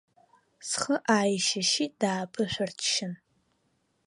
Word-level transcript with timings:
Схы 0.67 0.95
ааишьышьит 1.13 1.93
дааԥышәырччан. 2.01 3.13